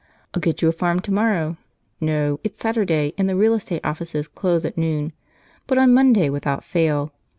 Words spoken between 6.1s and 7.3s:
without fail.